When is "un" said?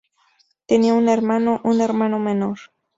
0.95-1.09, 1.63-1.79